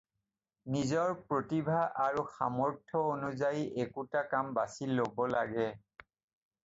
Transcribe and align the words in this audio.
নিজৰ 0.75 1.11
প্ৰতিভা 1.33 1.81
আৰু 2.05 2.23
সামৰ্থ 2.37 3.03
অনুযায়ী 3.11 3.63
একোটা 3.85 4.25
কাম 4.35 4.53
বাছি 4.59 4.93
ল'ব 5.01 5.27
লাগে। 5.39 5.69